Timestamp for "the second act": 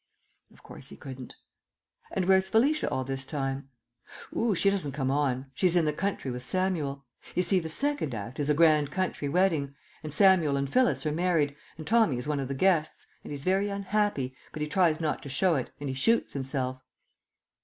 7.59-8.39